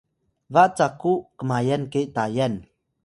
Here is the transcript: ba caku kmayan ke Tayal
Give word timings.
ba 0.53 0.63
caku 0.77 1.13
kmayan 1.37 1.83
ke 1.91 2.01
Tayal 2.15 2.53